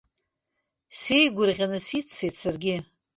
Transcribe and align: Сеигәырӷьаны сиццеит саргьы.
Сеигәырӷьаны 0.99 1.79
сиццеит 1.85 2.35
саргьы. 2.41 2.75